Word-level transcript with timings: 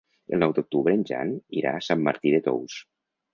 El 0.35 0.39
nou 0.43 0.53
d'octubre 0.59 0.95
en 0.99 1.03
Jan 1.09 1.33
irà 1.59 1.75
a 1.81 1.83
Sant 1.89 2.03
Martí 2.09 2.33
de 2.37 2.41
Tous. 2.49 2.81